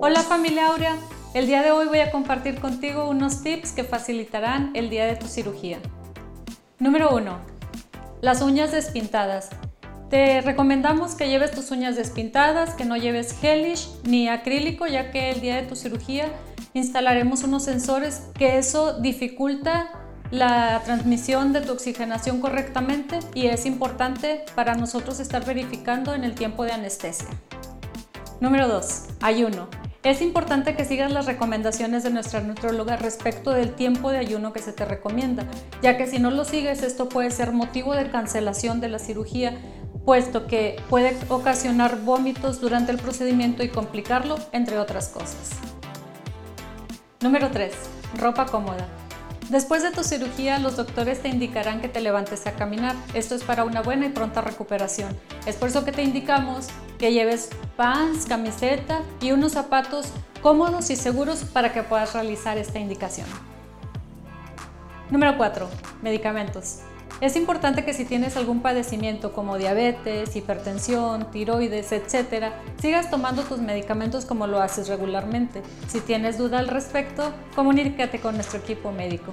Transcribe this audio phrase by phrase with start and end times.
[0.00, 0.96] Hola familia Aurea,
[1.34, 5.14] el día de hoy voy a compartir contigo unos tips que facilitarán el día de
[5.14, 5.78] tu cirugía.
[6.80, 7.38] Número 1.
[8.20, 9.50] Las uñas despintadas.
[10.10, 15.30] Te recomendamos que lleves tus uñas despintadas, que no lleves gelish ni acrílico, ya que
[15.30, 16.26] el día de tu cirugía
[16.74, 24.44] instalaremos unos sensores que eso dificulta la transmisión de tu oxigenación correctamente y es importante
[24.54, 27.28] para nosotros estar verificando en el tiempo de anestesia.
[28.40, 29.04] Número 2.
[29.22, 29.68] Ayuno.
[30.02, 34.60] Es importante que sigas las recomendaciones de nuestra nutróloga respecto del tiempo de ayuno que
[34.60, 35.46] se te recomienda,
[35.82, 39.58] ya que si no lo sigues esto puede ser motivo de cancelación de la cirugía,
[40.04, 45.50] puesto que puede ocasionar vómitos durante el procedimiento y complicarlo, entre otras cosas.
[47.20, 47.72] Número 3.
[48.16, 48.86] Ropa cómoda.
[49.48, 52.96] Después de tu cirugía, los doctores te indicarán que te levantes a caminar.
[53.14, 55.16] Esto es para una buena y pronta recuperación.
[55.46, 56.66] Es por eso que te indicamos
[56.98, 60.08] que lleves pants, camiseta y unos zapatos
[60.42, 63.26] cómodos y seguros para que puedas realizar esta indicación.
[65.10, 65.68] Número 4.
[66.02, 66.80] Medicamentos.
[67.20, 73.58] Es importante que si tienes algún padecimiento como diabetes, hipertensión, tiroides, etc., sigas tomando tus
[73.58, 75.62] medicamentos como lo haces regularmente.
[75.88, 79.32] Si tienes duda al respecto, comunícate con nuestro equipo médico.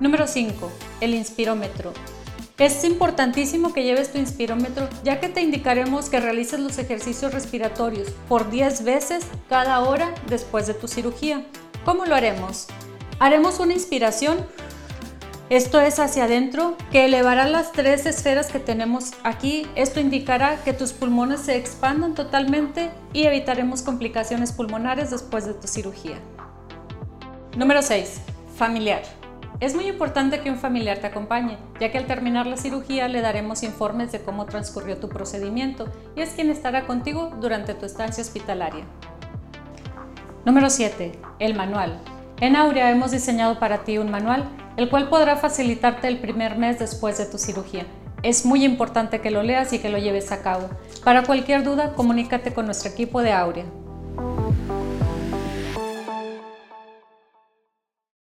[0.00, 0.72] Número 5.
[1.00, 1.92] El inspirómetro.
[2.58, 8.08] Es importantísimo que lleves tu inspirómetro ya que te indicaremos que realices los ejercicios respiratorios
[8.28, 11.46] por 10 veces cada hora después de tu cirugía.
[11.84, 12.66] ¿Cómo lo haremos?
[13.20, 14.44] Haremos una inspiración
[15.56, 19.66] esto es hacia adentro, que elevará las tres esferas que tenemos aquí.
[19.74, 25.68] Esto indicará que tus pulmones se expandan totalmente y evitaremos complicaciones pulmonares después de tu
[25.68, 26.16] cirugía.
[27.54, 28.22] Número 6.
[28.56, 29.02] Familiar.
[29.60, 33.20] Es muy importante que un familiar te acompañe, ya que al terminar la cirugía le
[33.20, 35.86] daremos informes de cómo transcurrió tu procedimiento
[36.16, 38.86] y es quien estará contigo durante tu estancia hospitalaria.
[40.46, 41.12] Número 7.
[41.40, 42.00] El manual.
[42.42, 46.76] En Aurea hemos diseñado para ti un manual el cual podrá facilitarte el primer mes
[46.80, 47.86] después de tu cirugía.
[48.24, 50.68] Es muy importante que lo leas y que lo lleves a cabo.
[51.04, 53.66] Para cualquier duda, comunícate con nuestro equipo de Aurea.